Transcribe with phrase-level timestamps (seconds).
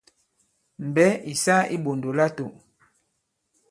[0.87, 2.45] Mbɛ̌ ì sa i iɓòndò latō.